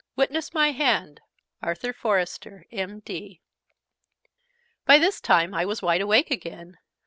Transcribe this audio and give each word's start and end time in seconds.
Witness 0.15 0.51
my 0.51 0.71
hand, 0.71 1.21
Arthur 1.61 1.93
Forester, 1.93 2.65
M.D." 2.71 3.39
By 4.83 4.97
this 4.97 5.21
time 5.21 5.53
I 5.53 5.63
was 5.63 5.83
wide 5.83 6.01
awake 6.01 6.31
again. 6.31 6.79